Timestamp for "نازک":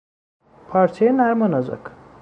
1.47-1.79